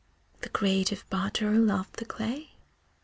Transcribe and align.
The 0.41 0.49
creative 0.49 1.07
potter 1.11 1.51
loved 1.59 1.97
the 1.99 2.05
clay. 2.05 2.53